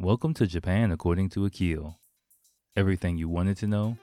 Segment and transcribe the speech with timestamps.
[0.00, 1.98] Welcome to Japan according to Akil.
[2.76, 3.98] Everything you wanted to know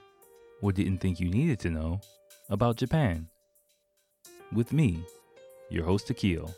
[0.62, 2.02] or didn't think you needed to know
[2.50, 3.30] about Japan.
[4.52, 5.02] With me,
[5.70, 6.54] your host Akil,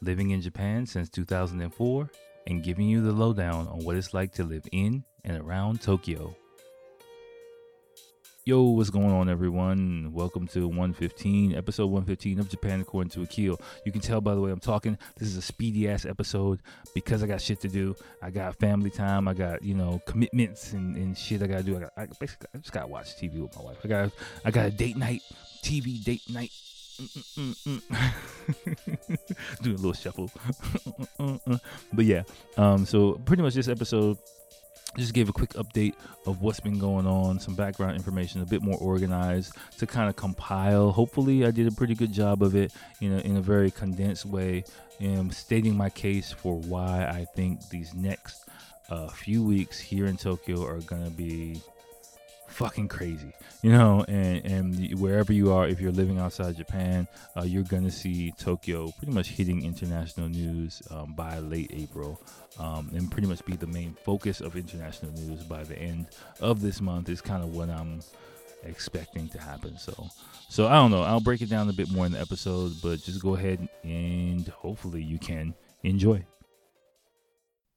[0.00, 2.10] living in Japan since 2004
[2.46, 6.34] and giving you the lowdown on what it's like to live in and around Tokyo.
[8.48, 10.12] Yo, what's going on, everyone?
[10.12, 13.60] Welcome to 115, episode 115 of Japan According to Akil.
[13.84, 16.60] You can tell by the way I'm talking, this is a speedy ass episode
[16.94, 17.96] because I got shit to do.
[18.22, 19.26] I got family time.
[19.26, 21.76] I got you know commitments and, and shit I gotta do.
[21.76, 23.78] I, got, I basically I just gotta watch TV with my wife.
[23.82, 24.12] I got
[24.44, 25.22] I got a date night,
[25.64, 26.52] TV date night.
[29.60, 30.30] Doing a little shuffle,
[31.92, 32.22] but yeah.
[32.56, 34.18] Um, so pretty much this episode
[34.96, 35.94] just gave a quick update
[36.26, 40.16] of what's been going on, some background information, a bit more organized to kind of
[40.16, 40.90] compile.
[40.90, 44.24] Hopefully, I did a pretty good job of it, you know, in a very condensed
[44.24, 44.64] way,
[45.00, 48.48] um, stating my case for why I think these next
[48.88, 51.60] uh, few weeks here in Tokyo are gonna be
[52.48, 54.04] fucking crazy, you know.
[54.08, 58.90] And and wherever you are, if you're living outside Japan, uh, you're gonna see Tokyo
[58.98, 62.20] pretty much hitting international news um, by late April,
[62.58, 66.06] um, and pretty much be the main focus of international news by the end
[66.40, 67.08] of this month.
[67.08, 68.00] Is kind of what I'm
[68.64, 69.78] expecting to happen.
[69.78, 70.08] So,
[70.48, 71.02] so I don't know.
[71.02, 74.46] I'll break it down a bit more in the episode, but just go ahead and
[74.48, 76.24] hopefully you can enjoy.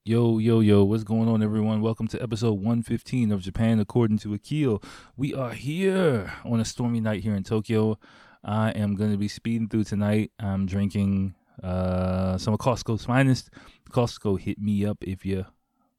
[0.09, 1.81] Yo, yo, yo, what's going on, everyone?
[1.81, 4.81] Welcome to episode 115 of Japan According to Akil.
[5.15, 7.99] We are here on a stormy night here in Tokyo.
[8.43, 10.31] I am going to be speeding through tonight.
[10.39, 13.51] I'm drinking uh, some of Costco's finest.
[13.91, 15.45] Costco, hit me up if you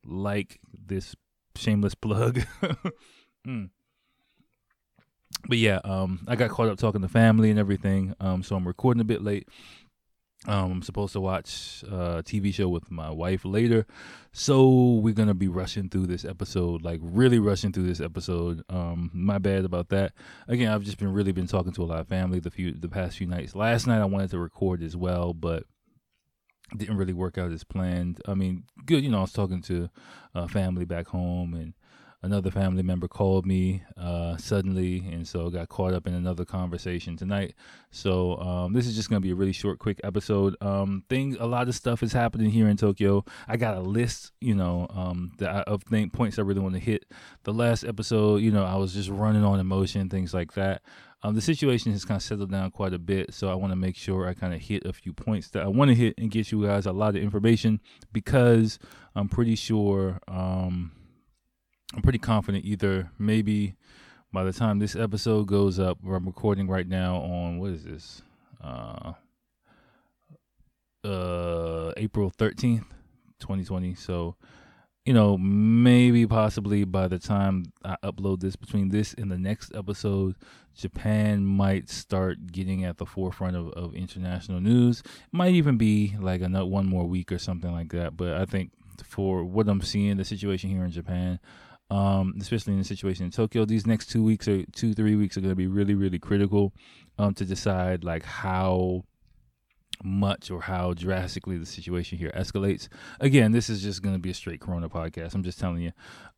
[0.05, 1.15] like this
[1.55, 2.41] shameless plug.
[3.47, 3.71] mm.
[5.49, 8.67] But yeah, um, I got caught up talking to family and everything, um, so I'm
[8.67, 9.49] recording a bit late.
[10.47, 13.87] Um, I'm supposed to watch a TV show with my wife later,
[14.33, 18.63] so we're gonna be rushing through this episode, like really rushing through this episode.
[18.71, 20.13] Um, my bad about that.
[20.49, 22.89] Again, I've just been really been talking to a lot of family the few the
[22.89, 23.55] past few nights.
[23.55, 25.65] Last night I wanted to record as well, but
[26.77, 28.21] didn't really work out as planned.
[28.27, 29.91] I mean, good, you know, I was talking to
[30.35, 31.75] uh, family back home and
[32.23, 37.17] another family member called me uh, suddenly, and so got caught up in another conversation
[37.17, 37.55] tonight.
[37.91, 40.57] So um, this is just gonna be a really short, quick episode.
[40.61, 43.25] Um, things, a lot of stuff is happening here in Tokyo.
[43.49, 46.81] I got a list, you know, um, that of thing, points I really want to
[46.81, 47.07] hit.
[47.45, 50.83] The last episode, you know, I was just running on emotion, things like that.
[51.23, 53.77] Um, the situation has kind of settled down quite a bit, so I want to
[53.77, 56.31] make sure I kind of hit a few points that I want to hit and
[56.31, 57.81] get you guys a lot of information
[58.11, 58.79] because
[59.15, 60.93] I'm pretty sure um,
[61.95, 63.75] I'm pretty confident either maybe
[64.33, 68.23] by the time this episode goes up, I'm recording right now on what is this?
[68.63, 69.15] Uh
[71.03, 72.85] uh April 13th,
[73.41, 73.95] 2020.
[73.95, 74.37] So,
[75.05, 79.75] you know, maybe possibly by the time I upload this between this and the next
[79.75, 80.37] episode,
[80.77, 85.01] Japan might start getting at the forefront of, of international news.
[85.01, 88.17] It might even be like another one more week or something like that.
[88.17, 88.71] But I think
[89.03, 91.41] for what I'm seeing, the situation here in Japan,
[91.91, 93.65] um, especially in the situation in Tokyo.
[93.65, 96.73] These next two weeks or two, three weeks are going to be really, really critical
[97.19, 99.05] um, to decide like how
[100.03, 102.89] much or how drastically the situation here escalates.
[103.21, 105.35] Again, this is just going to be a straight Corona podcast.
[105.35, 105.93] I'm just telling you.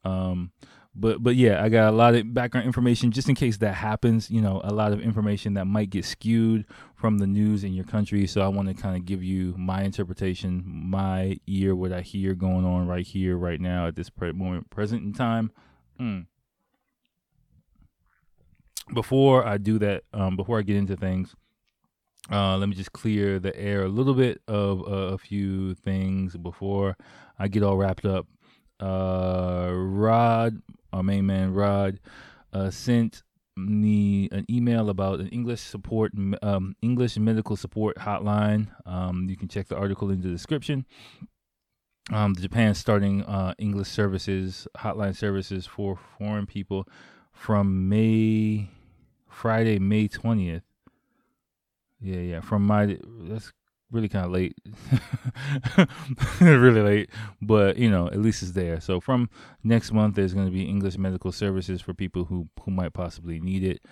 [0.04, 0.52] Um,
[0.94, 4.30] but but yeah, I got a lot of background information just in case that happens.
[4.30, 7.84] You know, a lot of information that might get skewed from the news in your
[7.84, 8.26] country.
[8.26, 12.34] So I want to kind of give you my interpretation, my ear, what I hear
[12.34, 15.50] going on right here, right now at this moment, present in time.
[15.98, 16.26] Mm.
[18.92, 21.34] Before I do that, um, before I get into things,
[22.30, 26.36] uh, let me just clear the air a little bit of uh, a few things
[26.36, 26.96] before
[27.38, 28.26] I get all wrapped up.
[28.78, 30.60] Uh, Rod,
[30.92, 32.00] our main man Rod,
[32.52, 33.22] uh, sent
[33.56, 38.68] me an email about an English support, um, English medical support hotline.
[38.86, 40.86] Um, you can check the article in the description.
[42.10, 46.88] Um, Japan starting uh, English services, hotline services for foreign people
[47.32, 48.70] from May,
[49.28, 50.62] Friday, May 20th.
[52.00, 52.40] Yeah, yeah.
[52.40, 53.52] From my, that's
[53.92, 54.56] really kind of late,
[56.40, 57.10] really late,
[57.40, 58.80] but you know, at least it's there.
[58.80, 59.30] So from
[59.62, 63.38] next month, there's going to be English medical services for people who who might possibly
[63.38, 63.82] need it.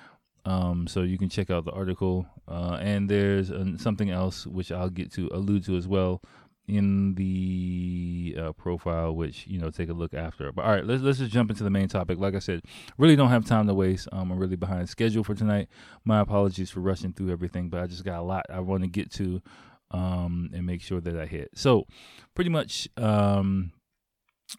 [0.46, 4.72] Um, so you can check out the article, uh, and there's uh, something else which
[4.72, 6.22] I'll get to allude to as well
[6.70, 10.52] in the uh, profile, which you know take a look after.
[10.52, 12.18] But all right, let's let's just jump into the main topic.
[12.18, 12.62] Like I said,
[12.96, 14.08] really don't have time to waste.
[14.12, 15.68] Um, I'm really behind schedule for tonight.
[16.04, 18.88] My apologies for rushing through everything, but I just got a lot I want to
[18.88, 19.42] get to
[19.90, 21.50] um, and make sure that I hit.
[21.54, 21.86] So,
[22.34, 23.72] pretty much, um,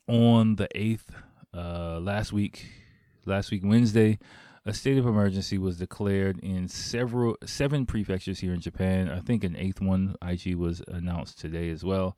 [0.08, 1.10] on the 8th,
[1.54, 2.66] uh, last week,
[3.26, 4.20] last week, Wednesday,
[4.66, 9.10] a state of emergency was declared in several seven prefectures here in Japan.
[9.10, 12.16] I think an eighth one, Aichi, was announced today as well.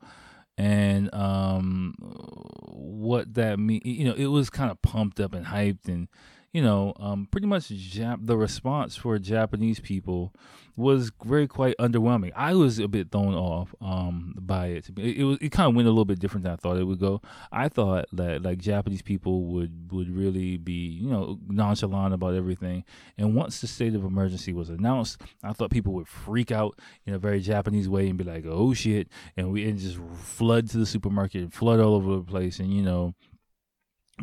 [0.58, 5.88] And um, what that mean, you know, it was kind of pumped up and hyped,
[5.88, 6.08] and
[6.54, 10.32] you know, um, pretty much Jap- the response for Japanese people
[10.76, 12.32] was very quite underwhelming.
[12.34, 14.88] I was a bit thrown off um, by it.
[14.96, 16.84] It, it was it kind of went a little bit different than I thought it
[16.84, 17.20] would go.
[17.50, 22.84] I thought that like Japanese people would would really be you know nonchalant about everything.
[23.18, 27.14] And once the state of emergency was announced, I thought people would freak out in
[27.14, 30.78] a very Japanese way and be like, "Oh shit!" and we and just flood to
[30.78, 33.14] the supermarket and flood all over the place and you know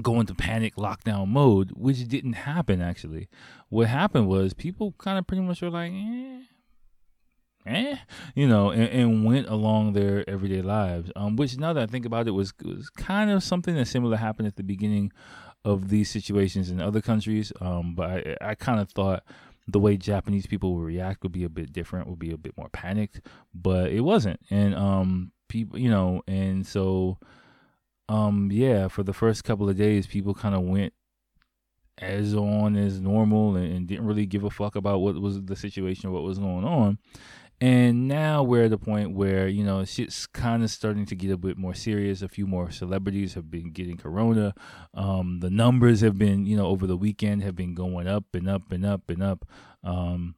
[0.01, 3.27] go into panic lockdown mode, which didn't happen actually.
[3.69, 6.41] What happened was people kind of pretty much were like, eh,
[7.65, 7.95] eh,
[8.35, 11.11] you know, and, and, went along their everyday lives.
[11.15, 14.17] Um, which now that I think about it, was was kind of something that similar
[14.17, 15.11] happened at the beginning
[15.63, 17.51] of these situations in other countries.
[17.61, 19.23] Um, but I, I kind of thought
[19.67, 22.57] the way Japanese people would react would be a bit different, would be a bit
[22.57, 23.21] more panicked,
[23.53, 24.39] but it wasn't.
[24.49, 27.19] And um, people, you know, and so
[28.11, 30.93] um yeah for the first couple of days people kind of went
[31.97, 35.55] as on as normal and, and, didn't really give a fuck about what was the
[35.55, 36.97] situation what was going on.
[37.59, 41.29] And now we're at the point where you know shit's kind of starting to get
[41.29, 42.23] a bit more serious.
[42.23, 44.55] A few more celebrities have been getting corona.
[44.95, 48.49] Um the numbers have been you know over the weekend have been going up and
[48.49, 49.45] up and up and up
[49.83, 50.35] um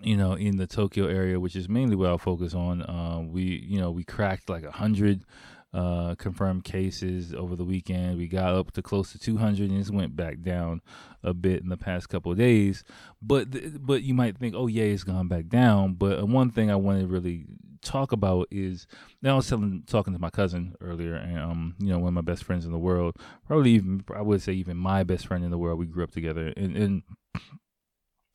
[0.00, 2.82] you know in the tokyo area which is mainly what i'll focus on.
[2.82, 5.24] Uh, we you know we cracked like a hundred
[5.74, 8.18] uh, confirmed cases over the weekend.
[8.18, 10.82] We got up to close to 200, and it went back down
[11.22, 12.84] a bit in the past couple days.
[13.20, 15.94] But but you might think, oh yeah, it's gone back down.
[15.94, 17.46] But uh, one thing I want to really
[17.80, 18.86] talk about is
[19.22, 22.14] now I was telling, talking to my cousin earlier, and um, you know, one of
[22.14, 23.16] my best friends in the world,
[23.46, 25.78] probably even I would say even my best friend in the world.
[25.78, 27.02] We grew up together, and, and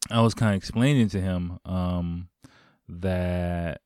[0.09, 2.29] I was kind of explaining to him um
[2.89, 3.81] that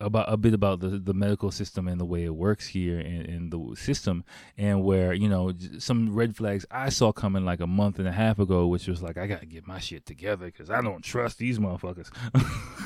[0.00, 3.26] about a bit about the the medical system and the way it works here and,
[3.26, 4.24] and the system
[4.56, 8.12] and where you know some red flags I saw coming like a month and a
[8.12, 11.38] half ago, which was like I gotta get my shit together because I don't trust
[11.38, 12.10] these motherfuckers.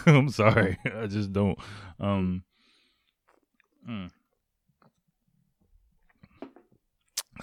[0.07, 1.59] I'm sorry, I just don't.
[2.01, 2.45] Um,
[3.89, 4.11] mm.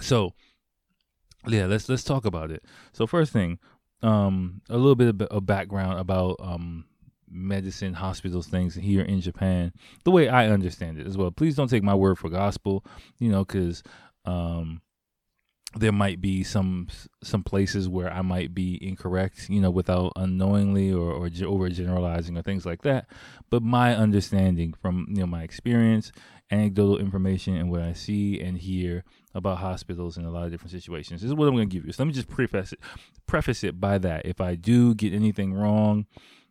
[0.01, 0.33] So
[1.47, 2.63] yeah, let's let's talk about it.
[2.91, 3.59] So first thing,
[4.01, 6.85] um, a little bit of, background about um
[7.31, 9.71] medicine, hospitals, things here in Japan,
[10.03, 11.31] the way I understand it as well.
[11.31, 12.85] Please don't take my word for gospel,
[13.19, 13.83] you know, because
[14.25, 14.81] um,
[15.75, 16.87] there might be some
[17.23, 22.41] some places where I might be incorrect, you know, without unknowingly or or overgeneralizing or
[22.41, 23.07] things like that.
[23.49, 26.11] But my understanding from you know my experience,
[26.49, 29.03] anecdotal information, and what I see and hear
[29.35, 31.85] about hospitals in a lot of different situations this is what I'm going to give
[31.85, 31.91] you.
[31.91, 32.79] So let me just preface it
[33.27, 34.25] preface it by that.
[34.25, 36.07] If I do get anything wrong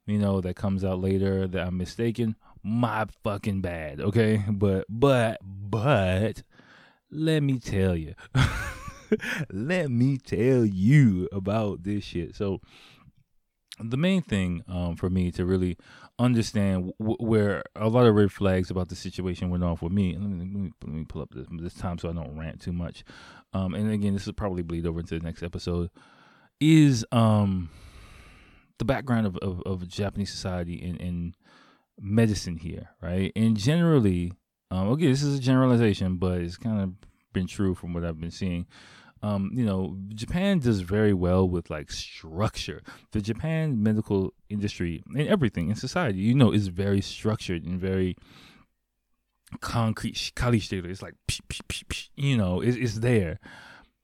[0.08, 4.44] you know, that comes out later that I'm mistaken, my fucking bad, okay?
[4.49, 6.43] But but but
[7.10, 8.14] let me tell you.
[9.50, 12.34] let me tell you about this shit.
[12.37, 12.60] So
[13.81, 15.76] the main thing um, for me to really
[16.19, 20.14] understand w- where a lot of red flags about the situation went off with me.
[20.14, 22.61] Let me, let me, let me pull up this, this time so I don't rant
[22.61, 23.04] too much.
[23.52, 25.90] Um, and again, this will probably bleed over into the next episode.
[26.61, 27.71] Is um
[28.78, 31.35] the background of, of, of Japanese society and, and
[32.00, 33.32] medicine here, right?
[33.35, 34.32] And generally,
[34.70, 36.92] um, okay, this is a generalization, but it's kind of
[37.32, 38.66] been true from what I've been seeing.
[39.20, 42.82] Um, you know, Japan does very well with like structure.
[43.11, 48.16] The Japan medical industry and everything in society, you know, is very structured and very
[49.61, 50.32] concrete.
[50.37, 51.14] It's like,
[52.14, 53.40] you know, it's, it's there.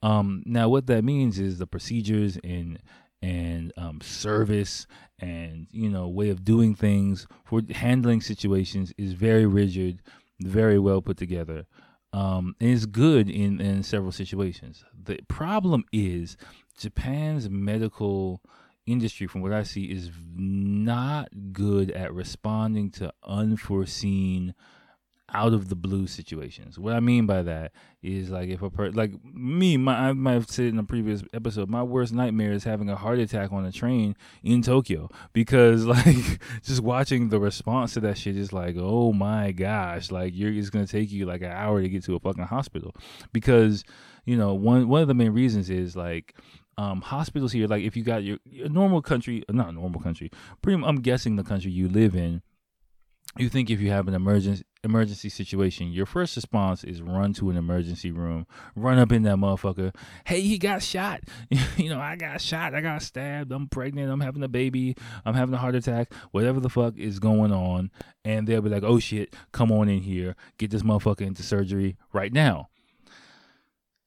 [0.02, 2.78] Um, now, what that means is the procedures and
[3.24, 4.86] and um, service
[5.18, 10.02] and you know way of doing things for handling situations is very rigid,
[10.40, 11.64] very well put together.
[12.12, 14.84] Um, and it's good in, in several situations.
[15.02, 16.36] The problem is
[16.78, 18.40] Japan's medical
[18.86, 24.54] industry, from what I see, is not good at responding to unforeseen
[25.32, 26.78] out of the blue situations.
[26.78, 30.34] What I mean by that is like if a per like me, my I might
[30.34, 33.64] have said in a previous episode, my worst nightmare is having a heart attack on
[33.64, 38.76] a train in Tokyo because like just watching the response to that shit is like,
[38.78, 42.14] oh my gosh, like you're it's gonna take you like an hour to get to
[42.14, 42.94] a fucking hospital
[43.32, 43.84] because
[44.26, 46.34] you know one one of the main reasons is like
[46.76, 50.82] um, hospitals here, like if you got your, your normal country, not normal country, pretty,
[50.84, 52.42] I'm guessing the country you live in,
[53.38, 57.50] you think if you have an emergency emergency situation, your first response is run to
[57.50, 59.94] an emergency room, run up in that motherfucker.
[60.24, 61.22] Hey, he got shot.
[61.76, 62.74] you know, I got shot.
[62.74, 63.50] I got stabbed.
[63.50, 64.12] I'm pregnant.
[64.12, 64.96] I'm having a baby.
[65.24, 66.12] I'm having a heart attack.
[66.30, 67.90] Whatever the fuck is going on.
[68.24, 70.36] And they'll be like, oh shit, come on in here.
[70.58, 72.68] Get this motherfucker into surgery right now.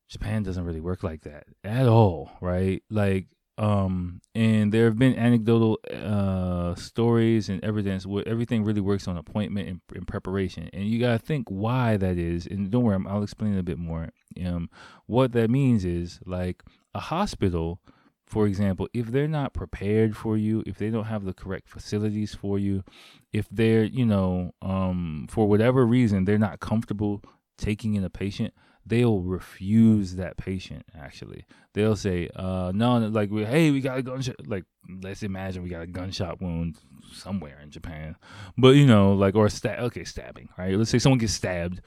[0.09, 2.81] Japan doesn't really work like that at all, right?
[2.89, 3.25] Like
[3.57, 9.17] um and there have been anecdotal uh stories and evidence where everything really works on
[9.17, 10.69] appointment and, and preparation.
[10.73, 14.09] And you gotta think why that is and don't worry i'll explain a bit more.
[14.45, 14.69] Um
[15.07, 17.79] what that means is like a hospital
[18.27, 22.35] for example if they're not prepared for you if they don't have the correct facilities
[22.35, 22.83] for you
[23.31, 27.23] if they're you know um for whatever reason they're not comfortable
[27.57, 28.53] taking in a patient
[28.87, 31.45] they'll refuse that patient actually.
[31.73, 34.65] They'll say uh no like we hey we got a gunshot like
[35.01, 36.77] let's imagine we got a gunshot wound
[37.13, 38.15] somewhere in japan.
[38.57, 40.77] But you know like or stab okay stabbing right?
[40.77, 41.81] Let's say someone gets stabbed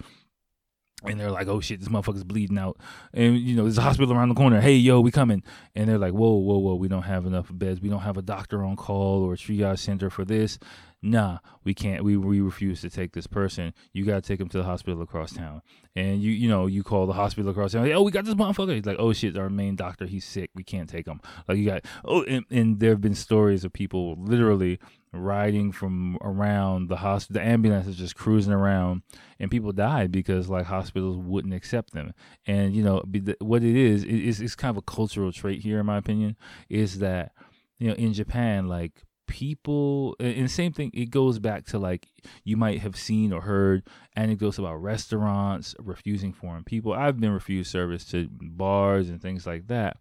[1.04, 2.78] and they're like, "Oh shit, this motherfucker's bleeding out,"
[3.14, 4.60] and you know, there's a hospital around the corner.
[4.60, 5.42] Hey, yo, we coming,
[5.74, 7.80] and they're like, "Whoa, whoa, whoa, we don't have enough beds.
[7.80, 10.58] We don't have a doctor on call or a triage center for this
[11.02, 13.72] nah, we can't, we, we refuse to take this person.
[13.92, 15.62] You got to take him to the hospital across town.
[15.96, 17.82] And you, you know, you call the hospital across town.
[17.82, 18.74] Like, oh, we got this motherfucker.
[18.74, 20.50] He's like, oh shit, our main doctor, he's sick.
[20.54, 21.20] We can't take him.
[21.48, 24.78] Like you got, oh, and, and there have been stories of people literally
[25.12, 27.40] riding from around the hospital.
[27.42, 29.02] The ambulance is just cruising around,
[29.40, 32.14] and people died because like hospitals wouldn't accept them.
[32.46, 33.02] And you know
[33.40, 36.36] what it is, it's, it's kind of a cultural trait here, in my opinion,
[36.68, 37.32] is that
[37.78, 42.08] you know in Japan, like people and the same thing it goes back to like
[42.44, 43.82] you might have seen or heard
[44.16, 46.92] anecdotes about restaurants refusing foreign people.
[46.92, 49.96] I've been refused service to bars and things like that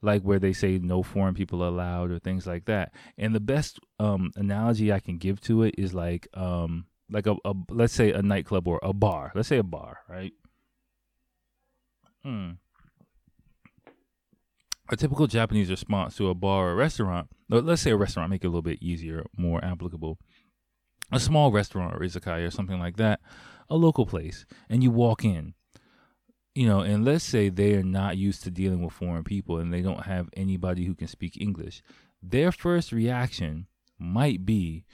[0.00, 2.92] like where they say no foreign people allowed or things like that.
[3.16, 7.36] And the best um, analogy i can give to it is like um like a,
[7.44, 9.32] a let's say a nightclub or a bar.
[9.34, 10.32] Let's say a bar right?
[12.24, 12.52] Hmm
[14.92, 18.44] a typical Japanese response to a bar or restaurant, uh, let's say a restaurant, make
[18.44, 20.18] it a little bit easier, more applicable.
[21.10, 23.20] A small restaurant or izakaya or something like that,
[23.70, 25.54] a local place, and you walk in,
[26.54, 29.72] you know, and let's say they are not used to dealing with foreign people and
[29.72, 31.82] they don't have anybody who can speak English.
[32.22, 33.68] Their first reaction
[33.98, 34.84] might be,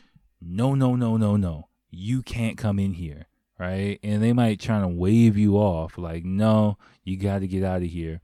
[0.40, 3.26] no, no, no, no, no, you can't come in here,
[3.59, 3.99] right?
[4.05, 7.83] And they might try to wave you off, like, no, you got to get out
[7.83, 8.21] of here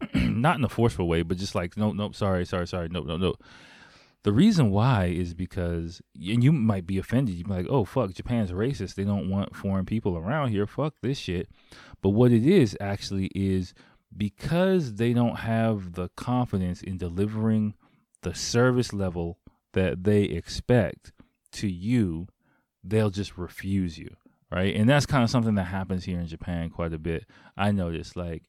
[0.14, 3.20] not in a forceful way, but just like, nope, nope, sorry, sorry, sorry, nope, nope,
[3.20, 3.42] nope.
[4.22, 7.36] The reason why is because, and you might be offended.
[7.36, 8.94] You'd be like, oh, fuck, Japan's racist.
[8.94, 10.66] They don't want foreign people around here.
[10.66, 11.48] Fuck this shit.
[12.02, 13.72] But what it is actually is
[14.14, 17.74] because they don't have the confidence in delivering
[18.20, 19.38] the service level
[19.72, 21.12] that they expect
[21.52, 22.26] to you,
[22.84, 24.16] they'll just refuse you.
[24.50, 24.74] Right.
[24.74, 27.24] And that's kind of something that happens here in Japan quite a bit.
[27.56, 28.42] I notice, like,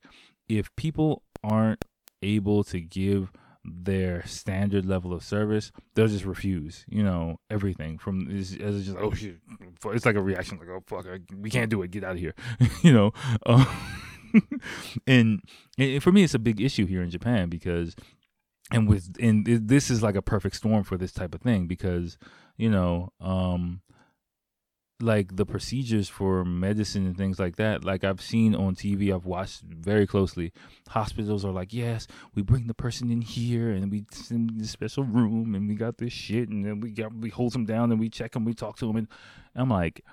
[0.50, 1.84] if people aren't
[2.22, 3.32] able to give
[3.64, 8.98] their standard level of service, they'll just refuse, you know, everything from as it's just
[8.98, 9.38] oh shit,
[9.86, 11.06] it's like a reaction like oh fuck,
[11.38, 12.34] we can't do it, get out of here,
[12.82, 13.12] you know.
[13.46, 13.68] Um,
[15.08, 15.42] and,
[15.78, 17.96] and for me, it's a big issue here in Japan because,
[18.72, 22.18] and with and this is like a perfect storm for this type of thing because
[22.58, 23.82] you know, um,
[25.02, 29.26] like the procedures for medicine and things like that like i've seen on tv i've
[29.26, 30.52] watched very closely.
[30.90, 34.68] Hospitals are like yes we bring the person in here and we send them to
[34.68, 37.92] special room and we got this shit and then we got we hold them down
[37.92, 39.08] and we check them we talk to them and
[39.56, 40.04] i'm like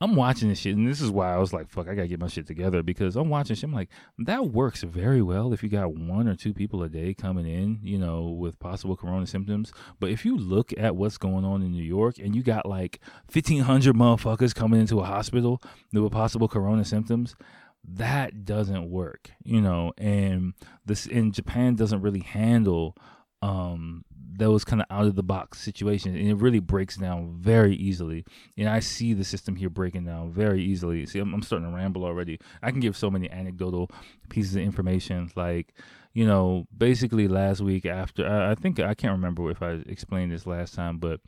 [0.00, 2.20] I'm watching this shit, and this is why I was like, "Fuck, I gotta get
[2.20, 5.68] my shit together." Because I'm watching shit, I'm like, that works very well if you
[5.68, 9.72] got one or two people a day coming in, you know, with possible corona symptoms.
[9.98, 13.00] But if you look at what's going on in New York, and you got like
[13.32, 17.36] 1,500 motherfuckers coming into a hospital with possible corona symptoms,
[17.84, 19.92] that doesn't work, you know.
[19.98, 20.54] And
[20.86, 22.96] this in Japan doesn't really handle
[23.42, 27.74] um those kind of out of the box situations and it really breaks down very
[27.74, 28.24] easily
[28.56, 31.74] and i see the system here breaking down very easily see i'm, I'm starting to
[31.74, 33.90] ramble already i can give so many anecdotal
[34.28, 35.74] pieces of information like
[36.14, 40.32] you know basically last week after I, I think i can't remember if i explained
[40.32, 41.20] this last time but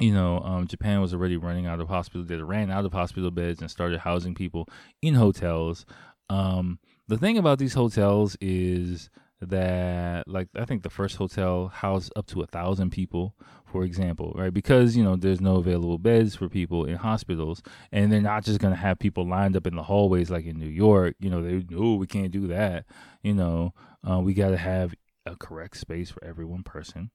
[0.00, 2.24] you know, um, Japan was already running out of hospital.
[2.24, 4.68] They ran out of hospital beds and started housing people
[5.02, 5.86] in hotels.
[6.28, 9.10] Um, the thing about these hotels is
[9.40, 13.34] that like I think the first hotel housed up to a thousand people,
[13.66, 14.52] for example, right?
[14.52, 17.62] Because you know there's no available beds for people in hospitals,
[17.92, 20.68] and they're not just gonna have people lined up in the hallways like in New
[20.68, 21.16] York.
[21.20, 22.84] You know, they oh we can't do that.
[23.22, 23.74] You know,
[24.08, 24.94] uh, we got to have
[25.26, 27.10] a correct space for every one person.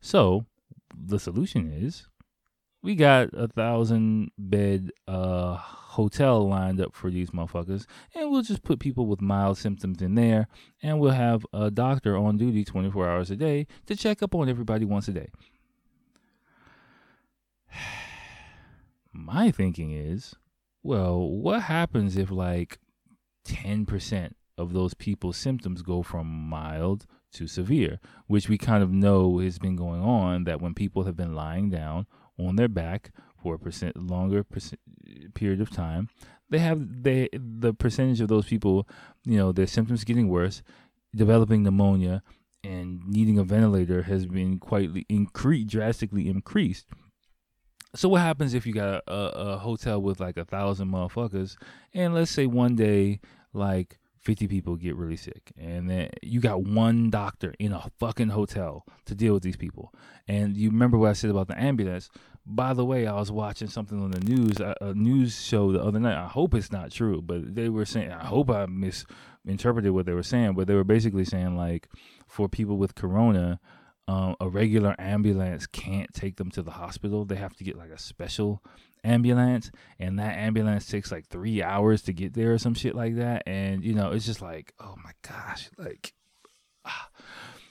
[0.00, 0.46] So
[0.96, 2.06] the solution is
[2.84, 8.62] we got a thousand bed uh hotel lined up for these motherfuckers, and we'll just
[8.62, 10.48] put people with mild symptoms in there,
[10.82, 14.48] and we'll have a doctor on duty 24 hours a day to check up on
[14.48, 15.30] everybody once a day.
[19.12, 20.34] My thinking is,
[20.82, 22.80] well, what happens if like
[23.46, 29.38] 10% of those people's symptoms go from mild to severe, which we kind of know
[29.38, 32.06] has been going on that when people have been lying down
[32.38, 33.12] on their back
[33.42, 34.80] for a percent longer percent
[35.34, 36.08] period of time,
[36.50, 38.88] they have they the percentage of those people,
[39.24, 40.62] you know, their symptoms getting worse,
[41.14, 42.22] developing pneumonia,
[42.62, 46.86] and needing a ventilator has been quite increased, drastically increased.
[47.94, 51.56] So what happens if you got a, a hotel with like a thousand motherfuckers,
[51.92, 53.20] and let's say one day
[53.52, 55.52] like 50 people get really sick.
[55.58, 59.92] And then you got one doctor in a fucking hotel to deal with these people.
[60.26, 62.08] And you remember what i said about the ambulance?
[62.46, 66.00] By the way i was watching something on the news a, news show the other
[66.00, 66.16] night.
[66.16, 70.12] I hope it's not true but they were saying i hope i misinterpreted what they
[70.12, 71.88] were saying but they were basically saying like
[72.26, 73.60] for people with corona
[74.06, 77.90] um, a regular ambulance can't take them to the hospital they have to get like
[77.90, 78.62] a special
[79.02, 83.16] ambulance and that ambulance takes like three hours to get there or some shit like
[83.16, 86.12] that and you know it's just like oh my gosh like
[86.84, 87.08] ah.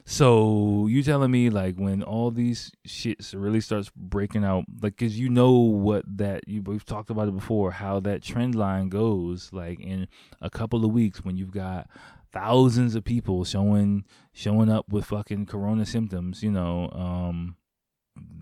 [0.06, 5.18] so you telling me like when all these shits really starts breaking out like because
[5.18, 9.50] you know what that you we've talked about it before how that trend line goes
[9.54, 10.06] like in
[10.42, 11.88] a couple of weeks when you've got
[12.34, 17.56] thousands of people showing showing up with fucking corona symptoms you know um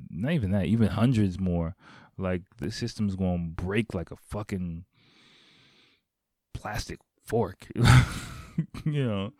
[0.09, 1.75] not even that even hundreds more
[2.17, 4.85] like the system's gonna break like a fucking
[6.53, 7.67] plastic fork.
[8.85, 9.33] you know.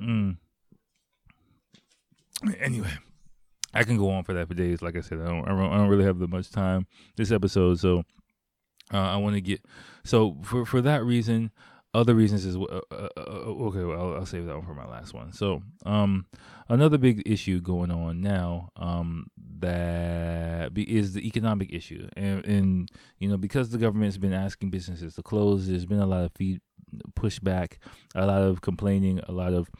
[0.00, 0.36] Mm.
[2.60, 2.90] Anyway,
[3.72, 4.82] I can go on for that for days.
[4.82, 7.30] Like I said, I don't, I don't, I don't really have that much time this
[7.30, 8.02] episode, so
[8.92, 9.64] uh, I want to get.
[10.04, 11.50] So for for that reason,
[11.94, 13.84] other reasons is uh, uh, uh, okay.
[13.84, 15.32] Well, I'll, I'll, save that one for my last one.
[15.32, 16.26] So, um,
[16.68, 19.28] another big issue going on now, um,
[19.60, 24.70] that be, is the economic issue, and, and you know because the government's been asking
[24.70, 26.60] businesses to close, there's been a lot of feed
[27.18, 27.74] pushback,
[28.14, 29.70] a lot of complaining, a lot of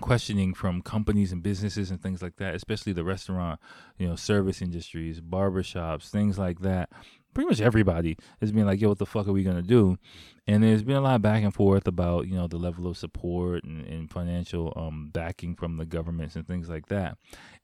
[0.00, 3.60] questioning from companies and businesses and things like that, especially the restaurant,
[3.98, 6.90] you know, service industries, barbershops, things like that
[7.36, 9.98] pretty much everybody has been like, yo, what the fuck are we gonna do?
[10.46, 12.96] And there's been a lot of back and forth about, you know, the level of
[12.96, 17.18] support and, and financial um, backing from the governments and things like that.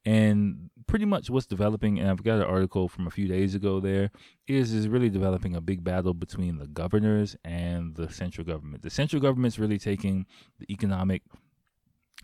[0.04, 3.80] And pretty much what's developing, and I've got an article from a few days ago
[3.80, 4.10] there,
[4.46, 8.82] is is really developing a big battle between the governors and the central government.
[8.82, 10.26] The central government's really taking
[10.58, 11.22] the economic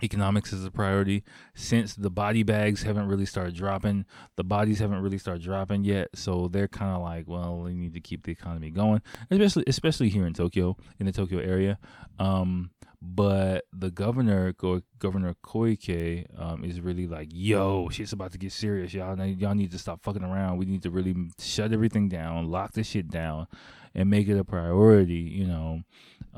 [0.02, 1.24] economics is a priority.
[1.54, 4.04] Since the body bags haven't really started dropping
[4.36, 7.94] the bodies haven't really started dropping yet so they're kind of like well we need
[7.94, 11.78] to keep the economy going especially especially here in tokyo in the tokyo area.
[12.18, 14.52] Um, but the governor
[14.98, 19.70] governor koike um, is really like yo shit's about to get serious y'all y'all need
[19.70, 20.58] to stop fucking around.
[20.58, 23.46] We need to really shut everything down lock this shit down
[23.94, 25.82] and make it a priority you know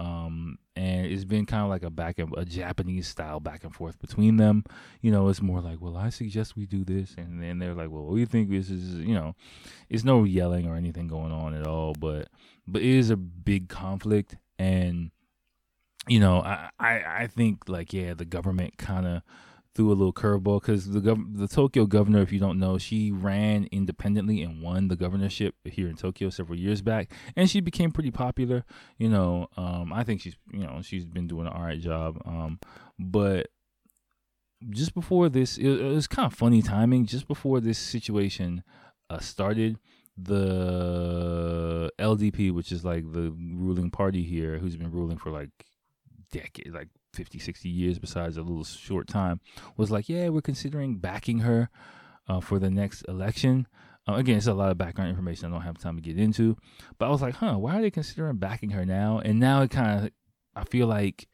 [0.01, 3.75] um, and it's been kind of like a back and a Japanese style back and
[3.75, 4.65] forth between them.
[5.03, 7.91] You know, it's more like, well, I suggest we do this, and then they're like,
[7.91, 8.95] well, what do you think this is?
[8.95, 9.35] You know,
[9.91, 12.29] it's no yelling or anything going on at all, but
[12.67, 15.11] but it is a big conflict, and
[16.09, 19.23] you know, I I, I think like yeah, the government kind of
[19.75, 23.13] threw a little curveball because the gov- the Tokyo governor, if you don't know, she
[23.13, 27.93] ran independently and won the governorship here in Tokyo several years back, and she became
[27.93, 28.65] pretty popular.
[28.99, 32.21] You know, um, I think she's you know she's been doing an alright job.
[32.25, 32.59] Um,
[32.99, 33.49] but
[34.69, 37.07] just before this, it, it, was kind of funny timing.
[37.07, 38.63] Just before this situation
[39.09, 39.79] uh, started,
[40.17, 45.51] the LDP, which is like the ruling party here, who's been ruling for like
[46.33, 49.41] decades, like 50, 60 years besides a little short time,
[49.77, 51.69] was like, yeah, we're considering backing her
[52.29, 53.67] uh, for the next election.
[54.09, 56.57] Uh, again, it's a lot of background information I don't have time to get into.
[56.99, 59.21] But I was like, huh, why are they considering backing her now?
[59.25, 60.13] And now it kind of,
[60.55, 61.29] I feel like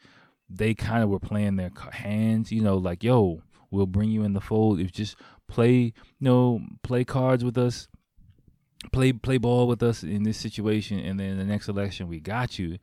[0.48, 4.32] they kind of were playing their hands, you know, like, yo, we'll bring you in
[4.32, 4.80] the fold.
[4.80, 5.16] If just
[5.48, 7.88] play, you know, play cards with us,
[8.92, 12.58] play play ball with us in this situation, and then the next election we got
[12.58, 12.78] you.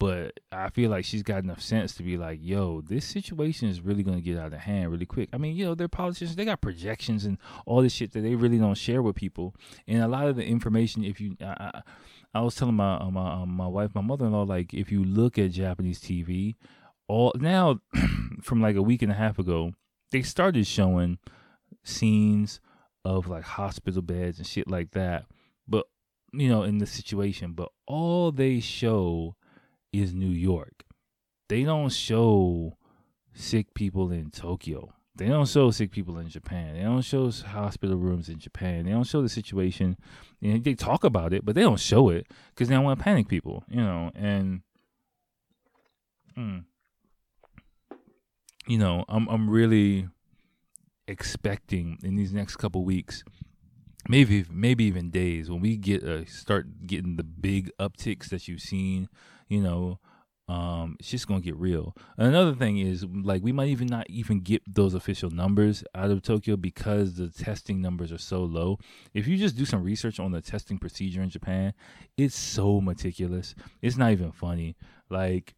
[0.00, 3.80] But I feel like she's got enough sense to be like, yo, this situation is
[3.80, 5.28] really going to get out of hand really quick.
[5.32, 8.36] I mean, you know, they're politicians, they got projections and all this shit that they
[8.36, 9.56] really don't share with people.
[9.88, 11.82] And a lot of the information, if you, I,
[12.32, 14.92] I was telling my uh, my um, my wife, my mother in law, like if
[14.92, 16.54] you look at Japanese TV,
[17.08, 17.80] all now
[18.42, 19.72] from like a week and a half ago,
[20.12, 21.18] they started showing
[21.82, 22.60] scenes
[23.04, 25.24] of like hospital beds and shit like that.
[25.66, 25.86] But
[26.32, 29.34] you know, in the situation, but all they show
[29.92, 30.84] is New York.
[31.48, 32.76] They don't show
[33.32, 34.92] sick people in Tokyo.
[35.18, 36.74] They don't show sick people in Japan.
[36.74, 38.84] They don't show hospital rooms in Japan.
[38.84, 39.96] They don't show the situation.
[40.40, 43.00] You know, they talk about it, but they don't show it because they don't want
[43.00, 43.64] to panic people.
[43.68, 44.62] You know, and
[46.38, 46.64] mm,
[48.68, 50.08] you know, I'm I'm really
[51.08, 53.24] expecting in these next couple weeks,
[54.08, 58.60] maybe maybe even days, when we get uh, start getting the big upticks that you've
[58.60, 59.08] seen.
[59.48, 59.98] You know,
[60.48, 61.94] um, it's just gonna get real.
[62.16, 66.22] Another thing is like we might even not even get those official numbers out of
[66.22, 68.78] Tokyo because the testing numbers are so low.
[69.12, 71.74] If you just do some research on the testing procedure in Japan,
[72.16, 73.54] it's so meticulous.
[73.82, 74.76] It's not even funny.
[75.10, 75.54] Like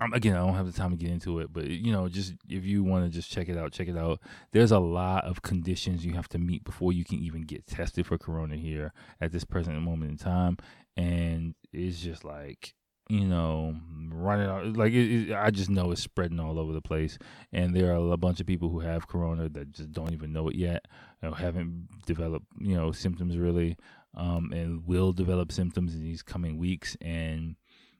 [0.00, 2.32] um, again, I don't have the time to get into it, but you know, just
[2.48, 4.20] if you want to just check it out, check it out.
[4.52, 8.06] There's a lot of conditions you have to meet before you can even get tested
[8.06, 10.56] for corona here at this present moment in time,
[10.96, 12.74] and it's just like
[13.12, 13.76] you know,
[14.08, 14.74] running out.
[14.74, 17.18] Like it, it, I just know it's spreading all over the place,
[17.52, 20.48] and there are a bunch of people who have corona that just don't even know
[20.48, 20.86] it yet,
[21.22, 23.76] you know, haven't developed you know symptoms really,
[24.16, 27.56] um, and will develop symptoms in these coming weeks, and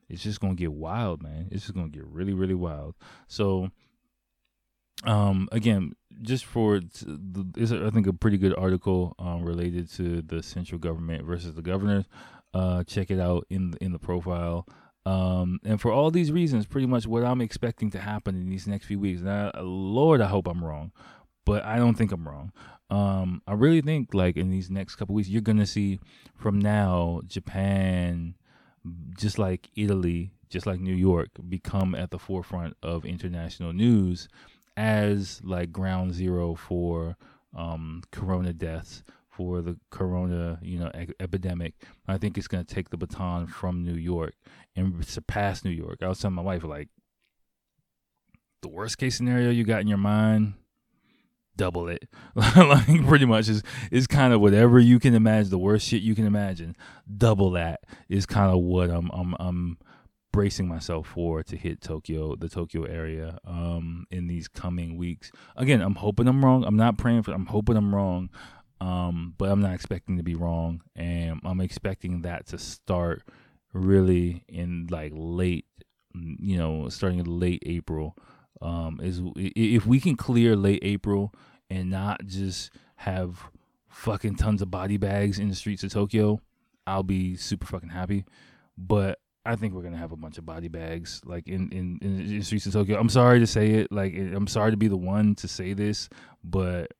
[0.08, 1.48] it's just gonna get wild, man.
[1.50, 2.94] It's just gonna get really, really wild.
[3.28, 3.68] So,
[5.04, 10.42] um, again, just for it's I think a pretty good article um, related to the
[10.42, 12.06] central government versus the governors.
[12.54, 14.66] Uh, check it out in in the profile.
[15.04, 18.66] Um, and for all these reasons, pretty much what I'm expecting to happen in these
[18.66, 19.20] next few weeks.
[19.20, 20.92] Now, Lord, I hope I'm wrong,
[21.44, 22.52] but I don't think I'm wrong.
[22.90, 25.98] Um, I really think like in these next couple weeks, you're gonna see
[26.36, 28.34] from now Japan,
[29.16, 34.28] just like Italy, just like New York, become at the forefront of international news
[34.76, 37.16] as like ground zero for
[37.56, 41.74] um, corona deaths for the corona, you know, e- epidemic.
[42.06, 44.34] I think it's going to take the baton from New York
[44.76, 45.98] and surpass New York.
[46.02, 46.88] I was telling my wife like
[48.60, 50.54] the worst case scenario you got in your mind,
[51.56, 52.08] double it.
[52.34, 56.14] like pretty much is is kind of whatever you can imagine, the worst shit you
[56.14, 56.76] can imagine,
[57.16, 59.78] double that is kind of what I'm I'm I'm
[60.32, 65.30] bracing myself for to hit Tokyo, the Tokyo area, um, in these coming weeks.
[65.56, 66.64] Again, I'm hoping I'm wrong.
[66.64, 67.32] I'm not praying for.
[67.32, 68.30] I'm hoping I'm wrong.
[68.82, 73.22] Um, but I'm not expecting to be wrong, and I'm expecting that to start
[73.72, 75.66] really in like late,
[76.16, 78.16] mm, you know, starting in late April.
[78.60, 81.32] Um, is if we can clear late April
[81.70, 83.44] and not just have
[83.88, 86.40] fucking tons of body bags in the streets of Tokyo,
[86.84, 88.24] I'll be super fucking happy.
[88.76, 92.26] But I think we're gonna have a bunch of body bags like in, in in
[92.26, 92.98] the streets of Tokyo.
[92.98, 96.08] I'm sorry to say it, like I'm sorry to be the one to say this,
[96.42, 96.90] but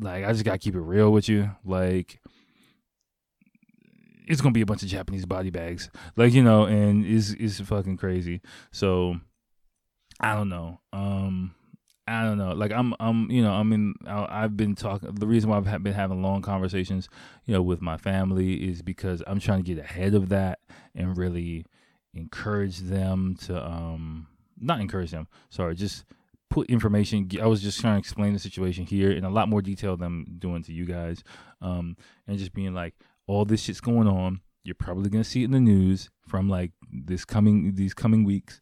[0.00, 1.50] like I just gotta keep it real with you.
[1.64, 2.20] Like
[4.26, 5.90] it's gonna be a bunch of Japanese body bags.
[6.16, 8.40] Like, you know, and it's it's fucking crazy.
[8.70, 9.16] So
[10.20, 10.80] I don't know.
[10.92, 11.54] Um
[12.10, 12.52] I don't know.
[12.54, 15.14] Like I'm, I'm, you know, I mean, I've been talking.
[15.14, 17.08] The reason why I've been having long conversations,
[17.46, 20.58] you know, with my family is because I'm trying to get ahead of that
[20.92, 21.66] and really
[22.12, 24.26] encourage them to, um,
[24.58, 25.28] not encourage them.
[25.50, 26.04] Sorry, just
[26.50, 27.28] put information.
[27.40, 30.06] I was just trying to explain the situation here in a lot more detail than
[30.06, 31.22] I'm doing to you guys,
[31.62, 32.94] um, and just being like,
[33.26, 34.40] all this shit's going on.
[34.62, 38.60] You're probably gonna see it in the news from like this coming these coming weeks.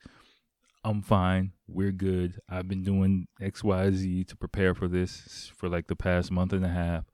[0.85, 1.53] I'm fine.
[1.67, 2.41] We're good.
[2.49, 6.53] I've been doing X, Y, Z to prepare for this for like the past month
[6.53, 7.05] and a half.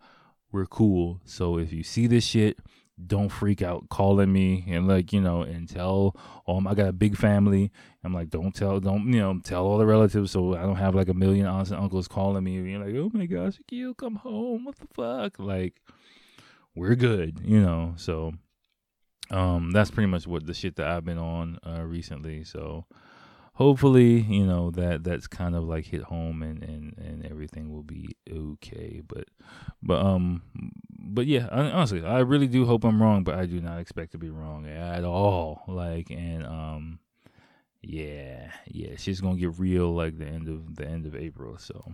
[0.52, 1.20] We're cool.
[1.24, 2.58] So if you see this shit,
[3.06, 6.14] don't freak out calling me and like you know and tell
[6.46, 7.72] um I got a big family.
[8.04, 10.94] I'm like don't tell don't you know tell all the relatives so I don't have
[10.94, 13.94] like a million aunts and uncles calling me and being like oh my gosh you
[13.94, 15.80] come home what the fuck like
[16.76, 18.32] we're good you know so
[19.30, 22.86] um that's pretty much what the shit that I've been on uh recently so
[23.54, 27.82] hopefully you know that that's kind of like hit home and and and everything will
[27.82, 29.24] be okay but
[29.82, 30.42] but um
[30.88, 34.18] but yeah honestly i really do hope i'm wrong but i do not expect to
[34.18, 36.98] be wrong at all like and um
[37.82, 41.92] yeah yeah she's gonna get real like the end of the end of april so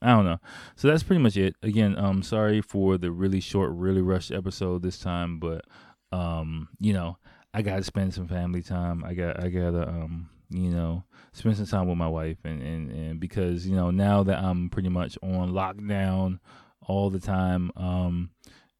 [0.00, 0.38] I don't know.
[0.76, 1.56] So that's pretty much it.
[1.60, 5.64] Again, um sorry for the really short, really rushed episode this time, but
[6.12, 7.18] um, you know,
[7.52, 9.02] I gotta spend some family time.
[9.04, 12.90] I got I gotta um you know, spend some time with my wife and, and,
[12.90, 16.38] and because, you know, now that I'm pretty much on lockdown
[16.86, 18.30] all the time, um,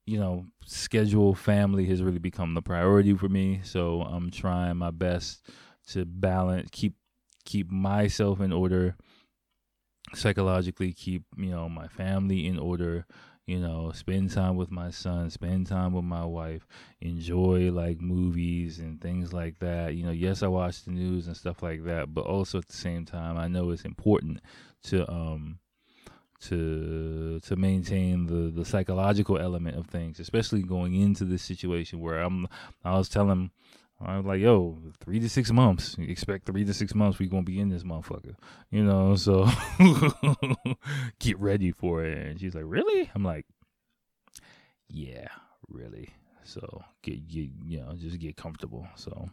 [0.06, 3.60] you know, schedule family has really become the priority for me.
[3.62, 5.42] So I'm trying my best
[5.88, 6.94] to balance keep
[7.44, 8.96] keep myself in order
[10.14, 13.06] psychologically, keep, you know, my family in order,
[13.48, 16.66] you know, spend time with my son, spend time with my wife,
[17.00, 19.94] enjoy like movies and things like that.
[19.94, 22.76] You know, yes, I watch the news and stuff like that, but also at the
[22.76, 24.42] same time, I know it's important
[24.84, 25.60] to um
[26.40, 32.20] to to maintain the the psychological element of things, especially going into this situation where
[32.20, 32.48] I'm
[32.84, 33.50] I was telling
[34.00, 35.96] I was like, yo, three to six months.
[35.98, 38.36] expect three to six months we gonna be in this motherfucker.
[38.70, 39.48] You know, so
[41.18, 42.26] get ready for it.
[42.26, 43.10] And she's like, Really?
[43.14, 43.46] I'm like,
[44.88, 45.28] Yeah,
[45.68, 46.10] really.
[46.44, 48.86] So get get you know, just get comfortable.
[48.94, 49.30] So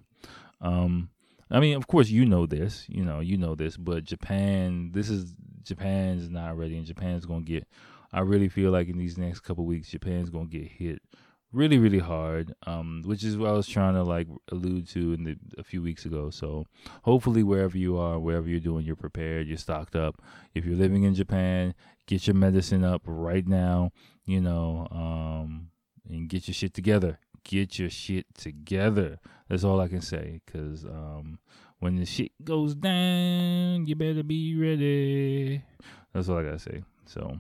[0.62, 1.10] um
[1.52, 2.86] I mean, of course, you know this.
[2.90, 3.78] You know, you know this.
[3.78, 7.68] But Japan, this is Japan's not ready, and Japan's gonna get.
[8.12, 11.02] I really feel like in these next couple weeks, Japan's gonna get hit
[11.56, 12.54] really, really hard.
[12.68, 15.82] Um, which is what I was trying to like allude to in the a few
[15.82, 16.30] weeks ago.
[16.30, 16.66] So
[17.04, 20.22] hopefully, wherever you are, wherever you're doing, you're prepared, you're stocked up.
[20.54, 21.74] If you're living in Japan,
[22.08, 23.92] get your medicine up right now.
[24.26, 25.70] You know, um,
[26.10, 29.20] and get your shit together get your shit together.
[29.48, 30.42] That's all I can say.
[30.52, 31.40] Cause um,
[31.80, 35.64] when the shit goes down, you better be ready.
[36.14, 36.84] That's all I gotta say.
[37.06, 37.40] So,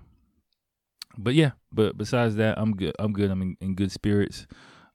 [1.17, 2.95] but yeah, but besides that, I'm good.
[2.99, 3.32] I'm good.
[3.32, 4.47] I'm in, in good spirits.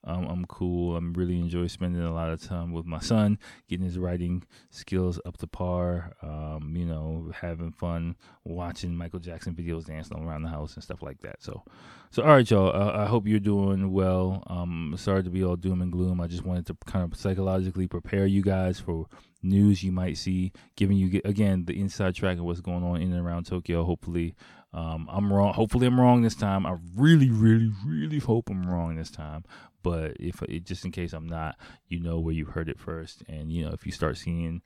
[0.03, 0.95] Um, I'm cool.
[0.95, 3.37] I'm really enjoy spending a lot of time with my son,
[3.69, 6.13] getting his writing skills up to par.
[6.23, 11.03] Um, you know, having fun watching Michael Jackson videos, dancing around the house and stuff
[11.03, 11.43] like that.
[11.43, 11.63] So,
[12.09, 12.75] so all right, y'all.
[12.75, 14.43] Uh, I hope you're doing well.
[14.47, 16.19] Um, sorry to be all doom and gloom.
[16.19, 19.05] I just wanted to kind of psychologically prepare you guys for
[19.43, 23.13] news you might see, giving you again the inside track of what's going on in
[23.13, 23.83] and around Tokyo.
[23.83, 24.35] Hopefully,
[24.73, 25.53] um, I'm wrong.
[25.53, 26.65] Hopefully, I'm wrong this time.
[26.65, 29.43] I really, really, really hope I'm wrong this time.
[29.83, 31.57] But if it, just in case I'm not,
[31.87, 34.61] you know where you heard it first, and you know if you start seeing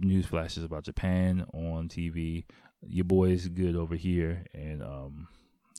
[0.00, 2.44] news flashes about Japan on TV,
[2.86, 5.28] your boy is good over here, and um,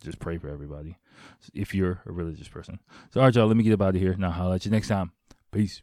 [0.02, 0.98] just pray for everybody
[1.54, 2.80] if you're a religious person.
[3.12, 4.16] So, all right, y'all, let me get up out of here.
[4.18, 5.12] Now, I'll let you next time.
[5.52, 5.82] Peace.